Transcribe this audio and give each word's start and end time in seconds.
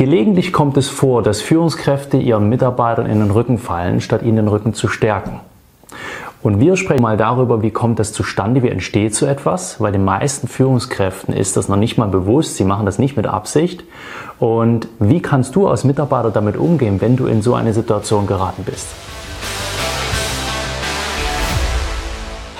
Gelegentlich 0.00 0.54
kommt 0.54 0.78
es 0.78 0.88
vor, 0.88 1.22
dass 1.22 1.42
Führungskräfte 1.42 2.16
ihren 2.16 2.48
Mitarbeitern 2.48 3.04
in 3.04 3.18
den 3.18 3.30
Rücken 3.30 3.58
fallen, 3.58 4.00
statt 4.00 4.22
ihnen 4.22 4.36
den 4.36 4.48
Rücken 4.48 4.72
zu 4.72 4.88
stärken. 4.88 5.40
Und 6.42 6.58
wir 6.58 6.78
sprechen 6.78 7.02
mal 7.02 7.18
darüber, 7.18 7.60
wie 7.60 7.70
kommt 7.70 7.98
das 7.98 8.14
zustande, 8.14 8.62
wie 8.62 8.70
entsteht 8.70 9.14
so 9.14 9.26
etwas, 9.26 9.78
weil 9.78 9.92
den 9.92 10.02
meisten 10.02 10.48
Führungskräften 10.48 11.34
ist 11.34 11.58
das 11.58 11.68
noch 11.68 11.76
nicht 11.76 11.98
mal 11.98 12.08
bewusst, 12.08 12.56
sie 12.56 12.64
machen 12.64 12.86
das 12.86 12.98
nicht 12.98 13.18
mit 13.18 13.26
Absicht. 13.26 13.84
Und 14.38 14.88
wie 15.00 15.20
kannst 15.20 15.54
du 15.54 15.68
als 15.68 15.84
Mitarbeiter 15.84 16.30
damit 16.30 16.56
umgehen, 16.56 17.02
wenn 17.02 17.16
du 17.16 17.26
in 17.26 17.42
so 17.42 17.52
eine 17.52 17.74
Situation 17.74 18.26
geraten 18.26 18.64
bist? 18.64 18.86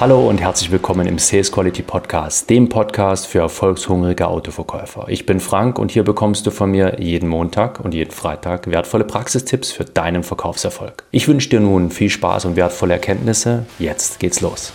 Hallo 0.00 0.30
und 0.30 0.40
herzlich 0.40 0.70
willkommen 0.70 1.06
im 1.06 1.18
Sales 1.18 1.52
Quality 1.52 1.82
Podcast, 1.82 2.48
dem 2.48 2.70
Podcast 2.70 3.26
für 3.26 3.40
erfolgshungrige 3.40 4.28
Autoverkäufer. 4.28 5.04
Ich 5.08 5.26
bin 5.26 5.40
Frank 5.40 5.78
und 5.78 5.90
hier 5.90 6.04
bekommst 6.04 6.46
du 6.46 6.50
von 6.50 6.70
mir 6.70 6.98
jeden 6.98 7.28
Montag 7.28 7.80
und 7.80 7.92
jeden 7.92 8.10
Freitag 8.10 8.70
wertvolle 8.70 9.04
Praxistipps 9.04 9.72
für 9.72 9.84
deinen 9.84 10.22
Verkaufserfolg. 10.22 11.04
Ich 11.10 11.28
wünsche 11.28 11.50
dir 11.50 11.60
nun 11.60 11.90
viel 11.90 12.08
Spaß 12.08 12.46
und 12.46 12.56
wertvolle 12.56 12.94
Erkenntnisse. 12.94 13.66
Jetzt 13.78 14.20
geht's 14.20 14.40
los. 14.40 14.72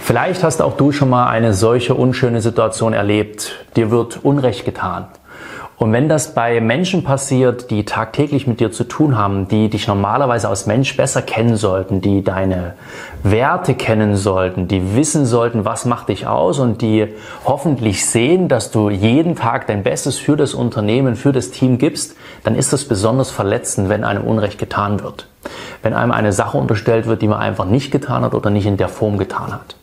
Vielleicht 0.00 0.44
hast 0.44 0.62
auch 0.62 0.76
du 0.76 0.92
schon 0.92 1.10
mal 1.10 1.28
eine 1.28 1.54
solche 1.54 1.94
unschöne 1.94 2.40
Situation 2.40 2.92
erlebt. 2.92 3.66
Dir 3.74 3.90
wird 3.90 4.24
Unrecht 4.24 4.64
getan. 4.64 5.08
Und 5.80 5.94
wenn 5.94 6.10
das 6.10 6.34
bei 6.34 6.60
Menschen 6.60 7.04
passiert, 7.04 7.70
die 7.70 7.86
tagtäglich 7.86 8.46
mit 8.46 8.60
dir 8.60 8.70
zu 8.70 8.84
tun 8.84 9.16
haben, 9.16 9.48
die 9.48 9.70
dich 9.70 9.88
normalerweise 9.88 10.46
als 10.46 10.66
Mensch 10.66 10.94
besser 10.94 11.22
kennen 11.22 11.56
sollten, 11.56 12.02
die 12.02 12.22
deine 12.22 12.74
Werte 13.22 13.72
kennen 13.72 14.14
sollten, 14.14 14.68
die 14.68 14.94
wissen 14.94 15.24
sollten, 15.24 15.64
was 15.64 15.86
macht 15.86 16.10
dich 16.10 16.26
aus 16.26 16.58
und 16.58 16.82
die 16.82 17.08
hoffentlich 17.46 18.04
sehen, 18.04 18.48
dass 18.48 18.70
du 18.70 18.90
jeden 18.90 19.36
Tag 19.36 19.68
dein 19.68 19.82
Bestes 19.82 20.18
für 20.18 20.36
das 20.36 20.52
Unternehmen, 20.52 21.16
für 21.16 21.32
das 21.32 21.50
Team 21.50 21.78
gibst, 21.78 22.14
dann 22.44 22.56
ist 22.56 22.74
das 22.74 22.84
besonders 22.84 23.30
verletzend, 23.30 23.88
wenn 23.88 24.04
einem 24.04 24.24
Unrecht 24.24 24.58
getan 24.58 25.02
wird. 25.02 25.28
Wenn 25.80 25.94
einem 25.94 26.12
eine 26.12 26.34
Sache 26.34 26.58
unterstellt 26.58 27.06
wird, 27.06 27.22
die 27.22 27.28
man 27.28 27.38
einfach 27.38 27.64
nicht 27.64 27.90
getan 27.90 28.22
hat 28.22 28.34
oder 28.34 28.50
nicht 28.50 28.66
in 28.66 28.76
der 28.76 28.90
Form 28.90 29.16
getan 29.16 29.54
hat. 29.54 29.76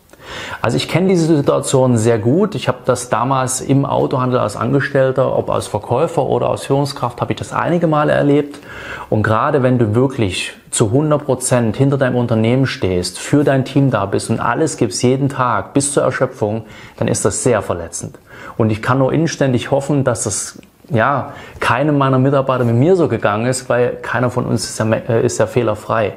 Also 0.62 0.78
ich 0.78 0.88
kenne 0.88 1.08
diese 1.08 1.36
Situation 1.36 1.98
sehr 1.98 2.20
gut. 2.20 2.56
Ich 2.56 2.68
habe 2.68 2.80
das 2.86 3.10
damals 3.10 3.62
im 3.62 3.86
Autohandel 3.86 4.40
als 4.40 4.56
Angestellter, 4.56 5.38
ob 5.38 5.50
als 5.50 5.68
Verkäufer 5.68 6.24
oder 6.24 6.50
als 6.50 6.66
Führungskraft, 6.66 7.22
habe 7.22 7.34
ich 7.34 7.40
das 7.40 7.54
einige 7.54 7.88
Male 7.88 8.12
erlebt. 8.12 8.60
Und 9.10 9.24
gerade 9.24 9.64
wenn 9.64 9.78
du 9.78 9.96
wirklich 9.96 10.54
zu 10.72 10.88
100 10.88 11.26
Prozent 11.26 11.78
hinter 11.78 11.98
deinem 11.98 12.16
Unternehmen 12.16 12.66
stehst, 12.66 13.20
für 13.20 13.44
dein 13.44 13.66
Team 13.66 13.92
da 13.92 14.06
bist 14.06 14.30
und 14.30 14.40
alles 14.40 14.78
gibst 14.78 15.02
jeden 15.04 15.30
Tag 15.30 15.74
bis 15.74 15.94
zur 15.94 16.04
Erschöpfung, 16.04 16.66
dann 16.98 17.08
ist 17.08 17.26
das 17.26 17.44
sehr 17.44 17.62
verletzend. 17.62 18.18
Und 18.58 18.70
ich 18.70 18.82
kann 18.82 19.00
nur 19.00 19.14
inständig 19.14 19.72
hoffen, 19.72 20.04
dass 20.04 20.24
das 20.24 20.60
ja, 20.90 21.34
keinem 21.60 21.98
meiner 21.98 22.20
Mitarbeiter 22.20 22.64
mit 22.64 22.76
mir 22.76 22.96
so 22.96 23.08
gegangen 23.08 23.46
ist, 23.46 23.70
weil 23.70 23.98
keiner 24.02 24.30
von 24.30 24.46
uns 24.46 24.70
ist 24.70 24.80
ja, 24.80 24.86
äh, 24.92 25.26
ist 25.26 25.38
ja 25.38 25.48
fehlerfrei. 25.48 26.14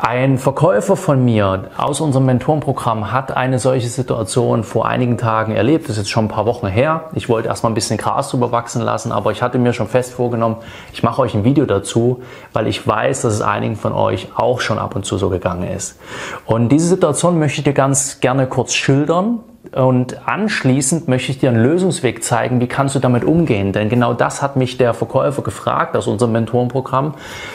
Ein 0.00 0.38
Verkäufer 0.38 0.94
von 0.96 1.24
mir 1.24 1.70
aus 1.76 2.00
unserem 2.00 2.24
Mentorenprogramm 2.26 3.10
hat 3.10 3.36
eine 3.36 3.58
solche 3.58 3.88
Situation 3.88 4.62
vor 4.62 4.86
einigen 4.86 5.18
Tagen 5.18 5.56
erlebt. 5.56 5.86
Das 5.86 5.96
ist 5.96 6.04
jetzt 6.04 6.10
schon 6.10 6.26
ein 6.26 6.28
paar 6.28 6.46
Wochen 6.46 6.68
her. 6.68 7.10
Ich 7.14 7.28
wollte 7.28 7.48
erstmal 7.48 7.72
ein 7.72 7.74
bisschen 7.74 7.96
Gras 7.96 8.30
drüber 8.30 8.52
wachsen 8.52 8.80
lassen, 8.80 9.10
aber 9.10 9.32
ich 9.32 9.42
hatte 9.42 9.58
mir 9.58 9.72
schon 9.72 9.88
fest 9.88 10.12
vorgenommen, 10.12 10.58
ich 10.92 11.02
mache 11.02 11.20
euch 11.20 11.34
ein 11.34 11.42
Video 11.42 11.66
dazu, 11.66 12.22
weil 12.52 12.68
ich 12.68 12.86
weiß, 12.86 13.22
dass 13.22 13.34
es 13.34 13.42
einigen 13.42 13.74
von 13.74 13.92
euch 13.92 14.28
auch 14.36 14.60
schon 14.60 14.78
ab 14.78 14.94
und 14.94 15.04
zu 15.04 15.18
so 15.18 15.30
gegangen 15.30 15.68
ist. 15.68 15.98
Und 16.46 16.68
diese 16.68 16.86
Situation 16.86 17.40
möchte 17.40 17.58
ich 17.58 17.64
dir 17.64 17.72
ganz 17.72 18.20
gerne 18.20 18.46
kurz 18.46 18.74
schildern, 18.74 19.40
und 19.72 20.26
anschließend 20.26 21.08
möchte 21.08 21.32
ich 21.32 21.38
dir 21.38 21.50
einen 21.50 21.62
Lösungsweg 21.62 22.24
zeigen, 22.24 22.60
wie 22.60 22.66
kannst 22.66 22.94
du 22.94 22.98
damit 22.98 23.24
umgehen. 23.24 23.72
Denn 23.72 23.88
genau 23.88 24.14
das 24.14 24.42
hat 24.42 24.56
mich 24.56 24.76
der 24.76 24.94
Verkäufer 24.94 25.42
gefragt 25.42 25.96
aus 25.96 26.06
unserem 26.06 26.32
Mentorenprogramm. 26.32 27.14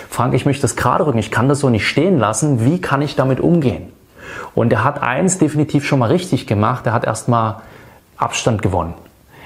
Frank, 0.09 0.33
ich 0.33 0.45
möchte 0.45 0.61
das 0.61 0.75
gerade 0.75 1.05
rücken, 1.05 1.17
ich 1.17 1.31
kann 1.31 1.49
das 1.49 1.59
so 1.59 1.69
nicht 1.69 1.87
stehen 1.87 2.19
lassen. 2.19 2.65
Wie 2.65 2.79
kann 2.79 3.01
ich 3.01 3.15
damit 3.15 3.39
umgehen? 3.39 3.91
Und 4.55 4.71
er 4.73 4.83
hat 4.83 5.01
eins 5.01 5.37
definitiv 5.37 5.85
schon 5.85 5.99
mal 5.99 6.09
richtig 6.09 6.47
gemacht. 6.47 6.85
Er 6.85 6.93
hat 6.93 7.05
erstmal 7.05 7.57
Abstand 8.17 8.61
gewonnen. 8.61 8.93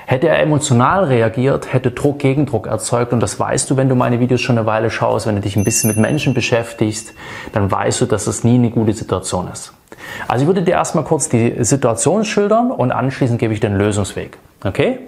Hätte 0.09 0.29
er 0.29 0.41
emotional 0.41 1.03
reagiert, 1.03 1.73
hätte 1.73 1.91
Druck 1.91 2.19
Gegendruck 2.19 2.65
erzeugt 2.65 3.11
und 3.11 3.19
das 3.19 3.37
weißt 3.37 3.69
du, 3.69 3.75
wenn 3.75 3.89
du 3.89 3.95
meine 3.95 4.21
Videos 4.21 4.39
schon 4.39 4.57
eine 4.57 4.65
Weile 4.65 4.89
schaust, 4.89 5.27
wenn 5.27 5.35
du 5.35 5.41
dich 5.41 5.57
ein 5.57 5.65
bisschen 5.65 5.89
mit 5.89 5.97
Menschen 5.97 6.33
beschäftigst, 6.33 7.13
dann 7.51 7.69
weißt 7.69 7.99
du, 7.99 8.05
dass 8.05 8.25
es 8.25 8.45
nie 8.45 8.55
eine 8.55 8.69
gute 8.69 8.93
Situation 8.93 9.49
ist. 9.51 9.73
Also 10.29 10.43
ich 10.43 10.47
würde 10.47 10.61
dir 10.61 10.71
erstmal 10.71 11.03
kurz 11.03 11.27
die 11.27 11.61
Situation 11.61 12.23
schildern 12.23 12.71
und 12.71 12.93
anschließend 12.93 13.37
gebe 13.37 13.53
ich 13.53 13.59
den 13.59 13.77
Lösungsweg. 13.77 14.37
Okay? 14.63 14.99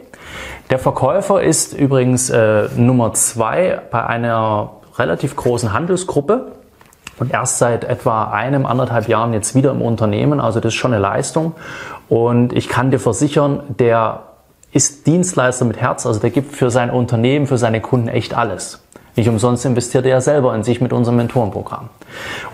Der 0.69 0.79
Verkäufer 0.79 1.41
ist 1.41 1.71
übrigens 1.71 2.29
äh, 2.29 2.67
Nummer 2.75 3.13
zwei 3.13 3.79
bei 3.91 4.05
einer 4.05 4.71
relativ 4.97 5.38
großen 5.38 5.71
Handelsgruppe 5.71 6.51
und 7.19 7.31
erst 7.31 7.57
seit 7.57 7.85
etwa 7.85 8.31
einem, 8.31 8.65
anderthalb 8.65 9.07
Jahren 9.07 9.31
jetzt 9.31 9.55
wieder 9.55 9.71
im 9.71 9.81
Unternehmen. 9.81 10.41
Also 10.41 10.59
das 10.59 10.73
ist 10.73 10.77
schon 10.77 10.91
eine 10.91 11.01
Leistung. 11.01 11.53
Und 12.09 12.51
ich 12.51 12.67
kann 12.67 12.91
dir 12.91 12.99
versichern, 12.99 13.61
der 13.69 14.23
ist 14.72 15.07
Dienstleister 15.07 15.66
mit 15.66 15.78
Herz, 15.78 16.06
also 16.06 16.19
der 16.19 16.30
gibt 16.30 16.56
für 16.56 16.69
sein 16.69 16.90
Unternehmen, 16.90 17.47
für 17.47 17.57
seine 17.57 17.81
Kunden 17.81 18.07
echt 18.07 18.35
alles. 18.35 18.84
Nicht 19.16 19.28
umsonst 19.28 19.66
investiert 19.66 20.06
er 20.06 20.22
selber 20.22 20.56
in 20.56 20.63
sich 20.63 20.80
mit 20.80 20.94
unserem 20.94 21.18
Mentorenprogramm. 21.18 21.90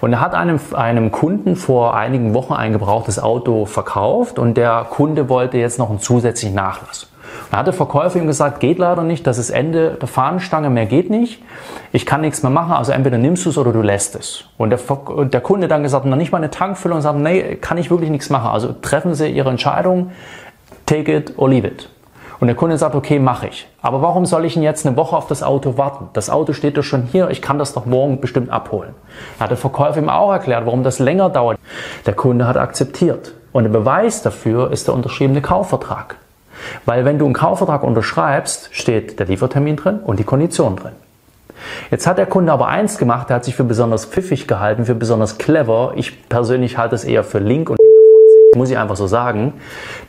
Und 0.02 0.14
er 0.14 0.22
hat 0.22 0.34
einem, 0.34 0.60
einem 0.74 1.12
Kunden 1.12 1.56
vor 1.56 1.96
einigen 1.96 2.34
Wochen 2.34 2.54
ein 2.54 2.72
gebrauchtes 2.72 3.20
Auto 3.20 3.66
verkauft 3.66 4.40
und 4.40 4.56
der 4.56 4.88
Kunde 4.90 5.30
wollte 5.30 5.58
jetzt 5.58 5.78
noch 5.78 5.90
einen 5.90 6.00
zusätzlichen 6.00 6.56
Nachlass. 6.56 7.08
Da 7.52 7.58
hat 7.58 7.68
der 7.68 7.74
Verkäufer 7.74 8.18
ihm 8.18 8.28
gesagt, 8.28 8.60
geht 8.60 8.80
leider 8.80 9.04
nicht, 9.04 9.28
das 9.28 9.38
ist 9.38 9.50
Ende 9.50 9.98
der 10.02 10.08
Fahnenstange, 10.08 10.70
mehr 10.70 10.86
geht 10.86 11.10
nicht. 11.10 11.44
Ich 11.92 12.06
kann 12.06 12.22
nichts 12.22 12.42
mehr 12.42 12.50
machen, 12.50 12.74
also 12.74 12.92
entweder 12.92 13.18
nimmst 13.18 13.46
du 13.46 13.50
es 13.50 13.58
oder 13.58 13.72
du 13.72 13.82
lässt 13.82 14.16
es. 14.16 14.46
Und 14.58 14.72
der, 14.72 14.80
der 15.26 15.42
Kunde 15.42 15.68
dann 15.68 15.84
gesagt, 15.84 16.06
na 16.08 16.16
nicht 16.16 16.32
mal 16.32 16.40
eine 16.40 16.50
Tankfüllung 16.50 16.98
und 16.98 17.02
sagt, 17.02 17.20
nee, 17.20 17.56
kann 17.56 17.78
ich 17.78 17.92
wirklich 17.92 18.10
nichts 18.10 18.30
machen. 18.30 18.50
Also 18.50 18.74
treffen 18.82 19.14
Sie 19.14 19.28
Ihre 19.28 19.50
Entscheidung, 19.50 20.12
take 20.86 21.16
it 21.16 21.34
or 21.38 21.50
leave 21.50 21.68
it. 21.68 21.90
Und 22.40 22.48
der 22.48 22.56
Kunde 22.56 22.78
sagt, 22.78 22.96
okay, 22.96 23.20
mache 23.20 23.48
ich. 23.48 23.68
Aber 23.82 24.02
warum 24.02 24.26
soll 24.26 24.46
ich 24.46 24.56
denn 24.56 24.64
jetzt 24.64 24.86
eine 24.86 24.98
Woche 24.98 25.16
auf 25.16 25.28
das 25.28 25.44
Auto 25.44 25.78
warten? 25.78 26.10
Das 26.14 26.30
Auto 26.30 26.54
steht 26.54 26.78
doch 26.78 26.84
schon 26.84 27.04
hier, 27.04 27.30
ich 27.30 27.42
kann 27.42 27.60
das 27.60 27.74
doch 27.74 27.86
morgen 27.86 28.20
bestimmt 28.20 28.50
abholen. 28.50 28.94
Da 29.38 29.46
hat 29.46 29.52
der 29.52 29.58
Verkäufer 29.58 30.00
ihm 30.00 30.10
auch 30.10 30.32
erklärt, 30.32 30.66
warum 30.66 30.84
das 30.84 31.00
länger 31.00 31.30
dauert. 31.30 31.58
Der 32.06 32.14
Kunde 32.14 32.48
hat 32.48 32.58
akzeptiert. 32.58 33.34
Und 33.52 33.64
der 33.64 33.72
Beweis 33.72 34.22
dafür 34.22 34.72
ist 34.72 34.88
der 34.88 34.94
unterschriebene 34.94 35.42
Kaufvertrag. 35.42 36.18
Weil 36.86 37.06
wenn 37.06 37.20
du 37.20 37.26
einen 37.26 37.34
Kaufvertrag 37.34 37.84
unterschreibst, 37.84 38.70
steht 38.72 39.20
der 39.20 39.28
Liefertermin 39.28 39.76
drin 39.76 40.00
und 40.00 40.20
die 40.20 40.24
Kondition 40.24 40.76
drin. 40.76 40.94
Jetzt 41.90 42.06
hat 42.06 42.18
der 42.18 42.26
Kunde 42.26 42.52
aber 42.52 42.68
eins 42.68 42.98
gemacht, 42.98 43.30
der 43.30 43.38
hat 43.38 43.46
sich 43.46 43.56
für 43.56 43.64
besonders 43.64 44.06
pfiffig 44.06 44.48
gehalten, 44.48 44.86
für 44.86 44.96
besonders 44.96 45.38
clever. 45.38 45.94
Ich 45.96 46.28
persönlich 46.28 46.78
halte 46.78 46.96
es 46.96 47.04
eher 47.04 47.24
für 47.24 47.40
link 47.40 47.70
und 47.70 47.80
muss 48.56 48.70
ich 48.70 48.78
einfach 48.78 48.96
so 48.96 49.08
sagen. 49.08 49.54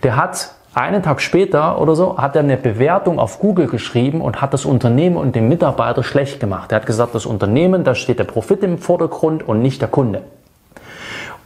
Der 0.02 0.16
hat 0.16 0.52
einen 0.76 1.02
Tag 1.02 1.22
später 1.22 1.80
oder 1.80 1.96
so 1.96 2.18
hat 2.18 2.36
er 2.36 2.42
eine 2.42 2.58
Bewertung 2.58 3.18
auf 3.18 3.38
Google 3.38 3.66
geschrieben 3.66 4.20
und 4.20 4.42
hat 4.42 4.52
das 4.52 4.66
Unternehmen 4.66 5.16
und 5.16 5.34
den 5.34 5.48
Mitarbeiter 5.48 6.02
schlecht 6.02 6.38
gemacht. 6.38 6.70
Er 6.70 6.76
hat 6.76 6.86
gesagt, 6.86 7.14
das 7.14 7.24
Unternehmen, 7.24 7.82
da 7.82 7.94
steht 7.94 8.18
der 8.18 8.24
Profit 8.24 8.62
im 8.62 8.76
Vordergrund 8.76 9.48
und 9.48 9.62
nicht 9.62 9.80
der 9.80 9.88
Kunde. 9.88 10.22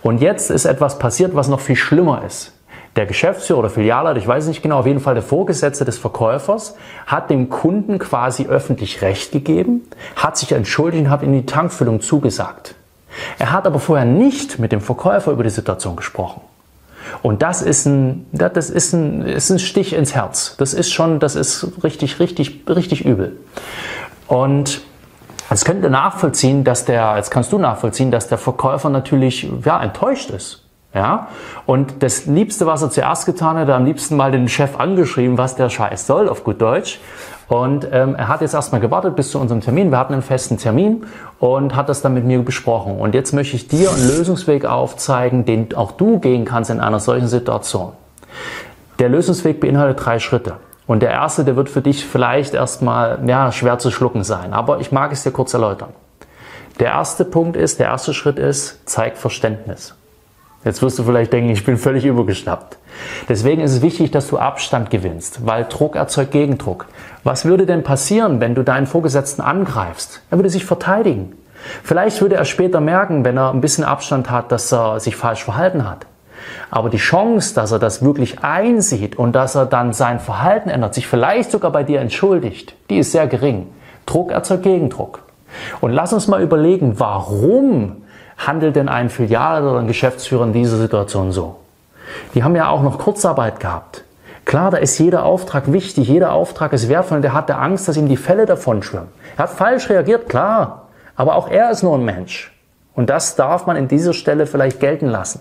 Und 0.02 0.20
jetzt 0.20 0.50
ist 0.50 0.64
etwas 0.64 0.98
passiert, 0.98 1.36
was 1.36 1.48
noch 1.48 1.60
viel 1.60 1.76
schlimmer 1.76 2.22
ist. 2.26 2.54
Der 2.96 3.06
Geschäftsführer 3.06 3.60
oder 3.60 3.70
Filialleiter, 3.70 4.18
ich 4.18 4.26
weiß 4.26 4.48
nicht 4.48 4.62
genau, 4.62 4.80
auf 4.80 4.86
jeden 4.86 4.98
Fall 4.98 5.14
der 5.14 5.22
Vorgesetzte 5.22 5.84
des 5.84 5.96
Verkäufers, 5.96 6.74
hat 7.06 7.30
dem 7.30 7.48
Kunden 7.50 8.00
quasi 8.00 8.46
öffentlich 8.46 9.00
Recht 9.00 9.30
gegeben, 9.30 9.82
hat 10.16 10.38
sich 10.38 10.50
entschuldigt 10.50 11.04
und 11.04 11.10
hat 11.10 11.22
ihm 11.22 11.32
die 11.32 11.46
Tankfüllung 11.46 12.00
zugesagt. 12.00 12.74
Er 13.38 13.52
hat 13.52 13.66
aber 13.66 13.78
vorher 13.78 14.06
nicht 14.06 14.58
mit 14.58 14.72
dem 14.72 14.80
Verkäufer 14.80 15.30
über 15.30 15.44
die 15.44 15.50
Situation 15.50 15.94
gesprochen. 15.94 16.40
Und 17.22 17.42
das 17.42 17.62
ist 17.62 17.86
ein, 17.86 18.26
das 18.32 18.70
ist 18.70 18.92
ein, 18.92 19.22
ist 19.22 19.50
ein 19.50 19.58
Stich 19.58 19.92
ins 19.92 20.14
Herz. 20.14 20.56
Das 20.58 20.74
ist 20.74 20.92
schon, 20.92 21.20
das 21.20 21.36
ist 21.36 21.66
richtig, 21.82 22.20
richtig, 22.20 22.64
richtig 22.68 23.04
übel. 23.04 23.36
Und 24.26 24.82
Jetzt 25.50 25.64
könnt 25.64 25.82
ihr 25.82 25.90
nachvollziehen, 25.90 26.62
dass 26.62 26.84
der, 26.84 27.16
jetzt 27.16 27.32
kannst 27.32 27.50
du 27.50 27.58
nachvollziehen, 27.58 28.12
dass 28.12 28.28
der 28.28 28.38
Verkäufer 28.38 28.88
natürlich, 28.88 29.50
ja, 29.64 29.82
enttäuscht 29.82 30.30
ist. 30.30 30.64
Ja? 30.94 31.26
Und 31.66 32.04
das 32.04 32.26
Liebste, 32.26 32.66
was 32.66 32.82
er 32.82 32.90
zuerst 32.90 33.26
getan 33.26 33.56
hat, 33.56 33.68
er 33.68 33.74
am 33.74 33.84
liebsten 33.84 34.16
mal 34.16 34.30
den 34.30 34.48
Chef 34.48 34.78
angeschrieben, 34.78 35.38
was 35.38 35.56
der 35.56 35.68
Scheiß 35.68 36.06
soll, 36.06 36.28
auf 36.28 36.44
gut 36.44 36.60
Deutsch. 36.60 37.00
Und 37.50 37.88
ähm, 37.90 38.14
er 38.14 38.28
hat 38.28 38.42
jetzt 38.42 38.54
erstmal 38.54 38.80
gewartet 38.80 39.16
bis 39.16 39.32
zu 39.32 39.40
unserem 39.40 39.60
Termin. 39.60 39.90
Wir 39.90 39.98
hatten 39.98 40.12
einen 40.12 40.22
festen 40.22 40.56
Termin 40.56 41.04
und 41.40 41.74
hat 41.74 41.88
das 41.88 42.00
dann 42.00 42.14
mit 42.14 42.24
mir 42.24 42.40
besprochen. 42.44 42.96
Und 43.00 43.12
jetzt 43.12 43.32
möchte 43.32 43.56
ich 43.56 43.66
dir 43.66 43.90
einen 43.90 44.06
Lösungsweg 44.06 44.64
aufzeigen, 44.64 45.44
den 45.44 45.74
auch 45.74 45.90
du 45.90 46.20
gehen 46.20 46.44
kannst 46.44 46.70
in 46.70 46.78
einer 46.78 47.00
solchen 47.00 47.26
Situation. 47.26 47.92
Der 49.00 49.08
Lösungsweg 49.08 49.58
beinhaltet 49.58 50.06
drei 50.06 50.20
Schritte. 50.20 50.58
Und 50.86 51.02
der 51.02 51.10
erste, 51.10 51.42
der 51.42 51.56
wird 51.56 51.68
für 51.68 51.82
dich 51.82 52.06
vielleicht 52.06 52.54
erstmal 52.54 53.18
ja, 53.26 53.50
schwer 53.50 53.80
zu 53.80 53.90
schlucken 53.90 54.22
sein. 54.22 54.52
Aber 54.52 54.78
ich 54.78 54.92
mag 54.92 55.10
es 55.10 55.24
dir 55.24 55.32
kurz 55.32 55.52
erläutern. 55.52 55.88
Der 56.78 56.92
erste 56.92 57.24
Punkt 57.24 57.56
ist, 57.56 57.80
der 57.80 57.88
erste 57.88 58.14
Schritt 58.14 58.38
ist, 58.38 58.88
zeig 58.88 59.16
Verständnis. 59.16 59.96
Jetzt 60.64 60.82
wirst 60.82 60.98
du 60.98 61.04
vielleicht 61.04 61.32
denken, 61.32 61.50
ich 61.50 61.64
bin 61.64 61.78
völlig 61.78 62.04
übergeschnappt. 62.04 62.76
Deswegen 63.30 63.62
ist 63.62 63.72
es 63.72 63.82
wichtig, 63.82 64.10
dass 64.10 64.28
du 64.28 64.38
Abstand 64.38 64.90
gewinnst, 64.90 65.46
weil 65.46 65.64
Druck 65.64 65.96
erzeugt 65.96 66.32
Gegendruck. 66.32 66.86
Was 67.24 67.46
würde 67.46 67.64
denn 67.64 67.82
passieren, 67.82 68.40
wenn 68.40 68.54
du 68.54 68.62
deinen 68.62 68.86
Vorgesetzten 68.86 69.40
angreifst? 69.40 70.20
Er 70.30 70.36
würde 70.36 70.50
sich 70.50 70.66
verteidigen. 70.66 71.32
Vielleicht 71.82 72.20
würde 72.20 72.36
er 72.36 72.44
später 72.44 72.80
merken, 72.80 73.24
wenn 73.24 73.38
er 73.38 73.52
ein 73.52 73.62
bisschen 73.62 73.84
Abstand 73.84 74.30
hat, 74.30 74.52
dass 74.52 74.70
er 74.72 75.00
sich 75.00 75.16
falsch 75.16 75.44
verhalten 75.44 75.88
hat. 75.88 76.06
Aber 76.70 76.90
die 76.90 76.98
Chance, 76.98 77.54
dass 77.54 77.72
er 77.72 77.78
das 77.78 78.02
wirklich 78.02 78.42
einsieht 78.42 79.18
und 79.18 79.32
dass 79.32 79.54
er 79.54 79.66
dann 79.66 79.92
sein 79.92 80.20
Verhalten 80.20 80.68
ändert, 80.68 80.94
sich 80.94 81.06
vielleicht 81.06 81.50
sogar 81.50 81.70
bei 81.70 81.84
dir 81.84 82.00
entschuldigt, 82.00 82.74
die 82.90 82.98
ist 82.98 83.12
sehr 83.12 83.26
gering. 83.26 83.68
Druck 84.06 84.30
erzeugt 84.30 84.62
Gegendruck. 84.62 85.22
Und 85.80 85.92
lass 85.92 86.12
uns 86.12 86.28
mal 86.28 86.42
überlegen, 86.42 86.98
warum 86.98 87.99
handelt 88.46 88.76
denn 88.76 88.88
ein 88.88 89.10
Filial 89.10 89.66
oder 89.66 89.78
ein 89.78 89.86
Geschäftsführer 89.86 90.44
in 90.44 90.52
dieser 90.52 90.76
Situation 90.76 91.32
so? 91.32 91.56
Die 92.34 92.42
haben 92.42 92.56
ja 92.56 92.68
auch 92.68 92.82
noch 92.82 92.98
Kurzarbeit 92.98 93.60
gehabt. 93.60 94.04
Klar, 94.44 94.70
da 94.70 94.78
ist 94.78 94.98
jeder 94.98 95.24
Auftrag 95.24 95.72
wichtig, 95.72 96.08
jeder 96.08 96.32
Auftrag 96.32 96.72
ist 96.72 96.88
wertvoll 96.88 97.16
und 97.16 97.22
der 97.22 97.34
hatte 97.34 97.56
Angst, 97.56 97.86
dass 97.86 97.96
ihm 97.96 98.08
die 98.08 98.16
Fälle 98.16 98.46
davon 98.46 98.82
schwimmen. 98.82 99.08
Er 99.36 99.44
hat 99.44 99.50
falsch 99.50 99.88
reagiert, 99.88 100.28
klar. 100.28 100.88
Aber 101.14 101.36
auch 101.36 101.48
er 101.48 101.70
ist 101.70 101.82
nur 101.82 101.96
ein 101.96 102.04
Mensch. 102.04 102.52
Und 102.94 103.10
das 103.10 103.36
darf 103.36 103.66
man 103.66 103.76
in 103.76 103.88
dieser 103.88 104.12
Stelle 104.12 104.46
vielleicht 104.46 104.80
gelten 104.80 105.06
lassen. 105.06 105.40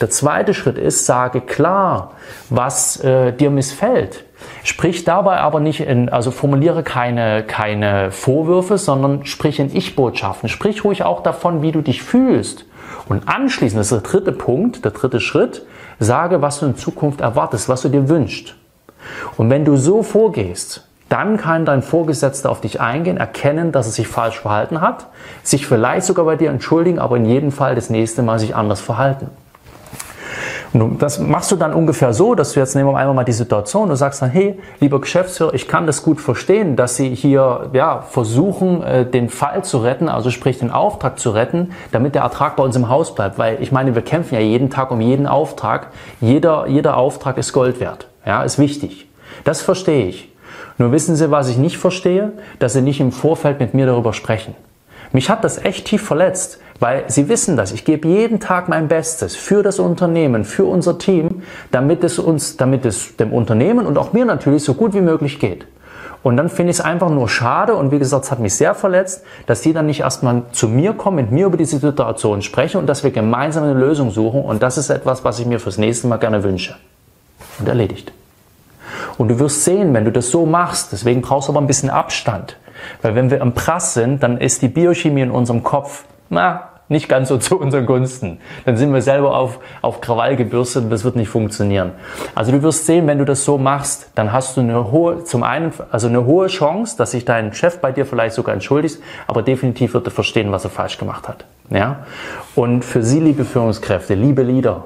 Der 0.00 0.10
zweite 0.10 0.54
Schritt 0.54 0.78
ist, 0.78 1.06
sage 1.06 1.40
klar, 1.40 2.12
was 2.50 3.02
äh, 3.04 3.32
dir 3.32 3.50
missfällt. 3.50 4.24
Sprich 4.64 5.04
dabei 5.04 5.38
aber 5.38 5.60
nicht 5.60 5.80
in, 5.80 6.08
also 6.08 6.30
formuliere 6.30 6.82
keine, 6.82 7.42
keine 7.42 8.12
Vorwürfe, 8.12 8.78
sondern 8.78 9.26
sprich 9.26 9.58
in 9.58 9.74
Ich-Botschaften. 9.74 10.48
Sprich 10.48 10.84
ruhig 10.84 11.02
auch 11.02 11.22
davon, 11.22 11.62
wie 11.62 11.72
du 11.72 11.82
dich 11.82 12.02
fühlst. 12.02 12.66
Und 13.08 13.28
anschließend, 13.28 13.80
das 13.80 13.90
ist 13.90 14.04
der 14.04 14.10
dritte 14.10 14.32
Punkt, 14.32 14.84
der 14.84 14.92
dritte 14.92 15.18
Schritt, 15.20 15.66
sage, 15.98 16.42
was 16.42 16.60
du 16.60 16.66
in 16.66 16.76
Zukunft 16.76 17.20
erwartest, 17.20 17.68
was 17.68 17.82
du 17.82 17.88
dir 17.88 18.08
wünschst. 18.08 18.54
Und 19.36 19.50
wenn 19.50 19.64
du 19.64 19.76
so 19.76 20.02
vorgehst, 20.02 20.86
dann 21.08 21.36
kann 21.36 21.66
dein 21.66 21.82
Vorgesetzter 21.82 22.48
auf 22.48 22.60
dich 22.60 22.80
eingehen, 22.80 23.18
erkennen, 23.18 23.72
dass 23.72 23.86
er 23.86 23.92
sich 23.92 24.08
falsch 24.08 24.40
verhalten 24.40 24.80
hat, 24.80 25.08
sich 25.42 25.66
vielleicht 25.66 26.06
sogar 26.06 26.24
bei 26.24 26.36
dir 26.36 26.50
entschuldigen, 26.50 26.98
aber 26.98 27.16
in 27.16 27.26
jedem 27.26 27.52
Fall 27.52 27.74
das 27.74 27.90
nächste 27.90 28.22
Mal 28.22 28.38
sich 28.38 28.54
anders 28.54 28.80
verhalten. 28.80 29.28
Und 30.72 31.02
das 31.02 31.18
machst 31.18 31.52
du 31.52 31.56
dann 31.56 31.74
ungefähr 31.74 32.14
so, 32.14 32.34
dass 32.34 32.52
du 32.52 32.60
jetzt 32.60 32.74
nehmen 32.74 32.88
wir 32.88 32.96
einmal 32.96 33.14
mal 33.14 33.24
die 33.24 33.32
Situation, 33.32 33.90
du 33.90 33.94
sagst 33.94 34.22
dann, 34.22 34.30
hey, 34.30 34.58
lieber 34.80 35.00
Geschäftsführer, 35.00 35.52
ich 35.52 35.68
kann 35.68 35.86
das 35.86 36.02
gut 36.02 36.20
verstehen, 36.20 36.76
dass 36.76 36.96
Sie 36.96 37.14
hier 37.14 37.70
ja, 37.74 38.02
versuchen, 38.02 38.82
äh, 38.82 39.04
den 39.04 39.28
Fall 39.28 39.64
zu 39.64 39.78
retten, 39.78 40.08
also 40.08 40.30
sprich 40.30 40.58
den 40.58 40.70
Auftrag 40.70 41.18
zu 41.18 41.30
retten, 41.30 41.72
damit 41.90 42.14
der 42.14 42.22
Ertrag 42.22 42.56
bei 42.56 42.62
uns 42.62 42.74
im 42.74 42.88
Haus 42.88 43.14
bleibt. 43.14 43.38
Weil 43.38 43.58
ich 43.60 43.70
meine, 43.70 43.94
wir 43.94 44.02
kämpfen 44.02 44.34
ja 44.34 44.40
jeden 44.40 44.70
Tag 44.70 44.90
um 44.90 45.00
jeden 45.00 45.26
Auftrag. 45.26 45.88
Jeder, 46.20 46.66
jeder 46.66 46.96
Auftrag 46.96 47.36
ist 47.36 47.52
Gold 47.52 47.80
wert. 47.80 48.08
Ja, 48.24 48.42
ist 48.42 48.58
wichtig. 48.58 49.08
Das 49.44 49.60
verstehe 49.60 50.06
ich. 50.06 50.32
Nur 50.78 50.92
wissen 50.92 51.16
Sie, 51.16 51.30
was 51.30 51.48
ich 51.48 51.58
nicht 51.58 51.76
verstehe? 51.76 52.32
Dass 52.58 52.72
Sie 52.72 52.80
nicht 52.80 53.00
im 53.00 53.12
Vorfeld 53.12 53.60
mit 53.60 53.74
mir 53.74 53.86
darüber 53.86 54.12
sprechen. 54.12 54.54
Mich 55.12 55.28
hat 55.28 55.44
das 55.44 55.62
echt 55.62 55.86
tief 55.86 56.02
verletzt, 56.02 56.58
weil 56.82 57.04
Sie 57.06 57.28
wissen 57.28 57.56
das. 57.56 57.70
Ich 57.70 57.84
gebe 57.84 58.08
jeden 58.08 58.40
Tag 58.40 58.68
mein 58.68 58.88
Bestes 58.88 59.36
für 59.36 59.62
das 59.62 59.78
Unternehmen, 59.78 60.44
für 60.44 60.64
unser 60.64 60.98
Team, 60.98 61.42
damit 61.70 62.02
es 62.02 62.18
uns, 62.18 62.56
damit 62.56 62.84
es 62.84 63.16
dem 63.16 63.32
Unternehmen 63.32 63.86
und 63.86 63.96
auch 63.96 64.12
mir 64.12 64.24
natürlich 64.24 64.64
so 64.64 64.74
gut 64.74 64.92
wie 64.92 65.00
möglich 65.00 65.38
geht. 65.38 65.64
Und 66.24 66.36
dann 66.36 66.48
finde 66.48 66.72
ich 66.72 66.78
es 66.78 66.84
einfach 66.84 67.08
nur 67.08 67.28
schade 67.28 67.74
und 67.74 67.92
wie 67.92 68.00
gesagt, 68.00 68.24
es 68.24 68.32
hat 68.32 68.40
mich 68.40 68.56
sehr 68.56 68.74
verletzt, 68.74 69.24
dass 69.46 69.60
die 69.60 69.72
dann 69.72 69.86
nicht 69.86 70.00
erstmal 70.00 70.42
zu 70.50 70.68
mir 70.68 70.92
kommen, 70.92 71.18
mit 71.18 71.30
mir 71.30 71.46
über 71.46 71.56
diese 71.56 71.78
Situation 71.78 72.42
sprechen 72.42 72.78
und 72.78 72.88
dass 72.88 73.04
wir 73.04 73.12
gemeinsam 73.12 73.62
eine 73.62 73.74
Lösung 73.74 74.10
suchen. 74.10 74.42
Und 74.42 74.60
das 74.60 74.76
ist 74.76 74.90
etwas, 74.90 75.24
was 75.24 75.38
ich 75.38 75.46
mir 75.46 75.60
fürs 75.60 75.78
nächste 75.78 76.08
Mal 76.08 76.16
gerne 76.16 76.42
wünsche. 76.42 76.74
Und 77.60 77.68
erledigt. 77.68 78.12
Und 79.18 79.28
du 79.28 79.38
wirst 79.38 79.62
sehen, 79.62 79.94
wenn 79.94 80.04
du 80.04 80.10
das 80.10 80.32
so 80.32 80.46
machst, 80.46 80.90
deswegen 80.90 81.22
brauchst 81.22 81.46
du 81.46 81.52
aber 81.52 81.60
ein 81.60 81.68
bisschen 81.68 81.90
Abstand. 81.90 82.56
Weil 83.02 83.14
wenn 83.14 83.30
wir 83.30 83.40
im 83.40 83.52
Prass 83.52 83.94
sind, 83.94 84.24
dann 84.24 84.38
ist 84.38 84.62
die 84.62 84.68
Biochemie 84.68 85.22
in 85.22 85.30
unserem 85.30 85.62
Kopf, 85.62 86.04
na, 86.28 86.71
nicht 86.92 87.08
ganz 87.08 87.28
so 87.28 87.38
zu 87.38 87.58
unseren 87.58 87.86
Gunsten. 87.86 88.38
Dann 88.64 88.76
sind 88.76 88.92
wir 88.92 89.02
selber 89.02 89.36
auf, 89.36 89.58
auf 89.80 90.00
Krawall 90.00 90.36
gebürstet 90.36 90.84
und 90.84 90.90
das 90.90 91.04
wird 91.04 91.16
nicht 91.16 91.28
funktionieren. 91.28 91.92
Also 92.34 92.52
du 92.52 92.62
wirst 92.62 92.86
sehen, 92.86 93.06
wenn 93.06 93.18
du 93.18 93.24
das 93.24 93.44
so 93.44 93.58
machst, 93.58 94.10
dann 94.14 94.32
hast 94.32 94.56
du 94.56 94.60
eine 94.60 94.92
hohe, 94.92 95.24
zum 95.24 95.42
einen, 95.42 95.72
also 95.90 96.06
eine 96.06 96.24
hohe 96.24 96.46
Chance, 96.46 96.96
dass 96.96 97.10
sich 97.10 97.24
dein 97.24 97.52
Chef 97.52 97.80
bei 97.80 97.90
dir 97.90 98.06
vielleicht 98.06 98.34
sogar 98.34 98.54
entschuldigt, 98.54 98.98
aber 99.26 99.42
definitiv 99.42 99.94
wird 99.94 100.06
er 100.06 100.12
verstehen, 100.12 100.52
was 100.52 100.64
er 100.64 100.70
falsch 100.70 100.98
gemacht 100.98 101.28
hat. 101.28 101.44
Ja? 101.70 102.06
Und 102.54 102.84
für 102.84 103.02
Sie, 103.02 103.20
liebe 103.20 103.44
Führungskräfte, 103.44 104.14
liebe 104.14 104.42
Leader, 104.42 104.84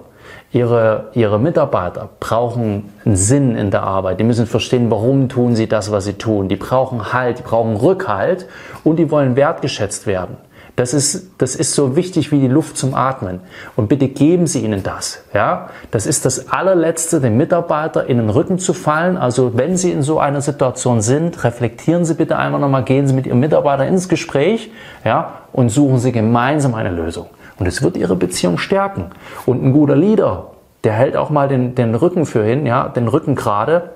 Ihre, 0.52 1.11
ihre 1.12 1.41
Mitarbeiter 1.41 2.09
brauchen 2.20 2.91
einen 3.05 3.17
Sinn 3.17 3.56
in 3.56 3.70
der 3.70 3.82
Arbeit. 3.82 4.20
Die 4.20 4.25
müssen 4.25 4.47
verstehen, 4.47 4.91
warum 4.91 5.29
tun 5.29 5.56
sie 5.56 5.67
das, 5.67 5.91
was 5.91 6.05
sie 6.05 6.14
tun. 6.14 6.49
Die 6.49 6.56
brauchen 6.56 7.12
Halt, 7.12 7.41
die 7.41 7.43
brauchen 7.43 7.76
Rückhalt 7.76 8.47
und 8.85 8.97
die 8.97 9.11
wollen 9.11 9.35
wertgeschätzt 9.35 10.06
werden. 10.06 10.37
Das 10.76 10.93
ist, 10.93 11.31
das 11.38 11.56
ist 11.56 11.73
so 11.73 11.96
wichtig 11.96 12.32
wie 12.32 12.38
die 12.38 12.49
Luft 12.49 12.76
zum 12.76 12.94
Atmen. 12.94 13.40
Und 13.76 13.88
bitte 13.88 14.08
geben 14.08 14.46
Sie 14.46 14.61
ihnen 14.61 14.82
das. 14.82 15.23
Ja? 15.32 15.70
Das 15.90 16.06
ist 16.06 16.26
das 16.26 16.50
allerletzte, 16.50 17.20
dem 17.20 17.38
Mitarbeiter 17.38 18.06
in 18.06 18.19
den 18.19 18.28
Rücken 18.28 18.58
zu 18.58 18.75
fallen. 18.75 19.17
Also 19.17 19.56
wenn 19.56 19.78
Sie 19.78 19.90
in 19.90 20.02
so 20.02 20.19
einer 20.19 20.43
Situation 20.43 21.00
sind, 21.00 21.43
reflektieren 21.44 22.05
Sie 22.05 22.12
bitte 22.12 22.37
einmal 22.37 22.61
nochmal, 22.61 22.84
gehen 22.84 23.06
Sie 23.06 23.14
mit 23.14 23.26
Ihrem 23.26 23.40
Mitarbeiter 23.40 23.87
ins 23.87 24.11
Gespräch 24.11 24.70
ja? 25.02 25.40
und 25.55 25.70
suchen 25.70 25.99
Sie 25.99 26.12
gemeinsam 26.12 26.75
eine 26.75 26.90
Lösung. 26.90 27.26
Und 27.58 27.67
es 27.67 27.81
wird 27.81 27.96
ihre 27.96 28.17
Beziehung 28.17 28.58
stärken. 28.58 29.12
Und 29.46 29.64
ein 29.64 29.73
guter 29.73 29.96
Leader, 29.96 30.50
der 30.84 30.93
hält 30.93 31.17
auch 31.17 31.31
mal 31.31 31.49
den, 31.49 31.75
den 31.75 31.94
Rücken 31.94 32.26
für 32.26 32.44
hin, 32.44 32.67
ja, 32.67 32.88
den 32.88 33.08
Rücken 33.08 33.34
gerade, 33.34 33.93